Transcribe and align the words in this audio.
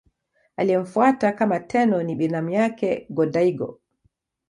Aliyemfuata 0.57 1.31
kama 1.31 1.59
Tenno 1.59 2.03
ni 2.03 2.15
binamu 2.15 2.49
yake 2.49 3.07
Go-Daigo. 3.09 3.79